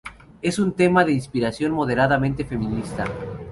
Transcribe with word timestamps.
Es 0.41 0.57
un 0.57 0.71
tema 0.73 1.05
de 1.05 1.11
inspiración 1.11 1.73
moderadamente 1.73 2.43
feminista. 2.43 3.05